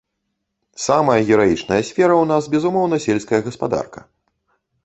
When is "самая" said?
0.85-1.17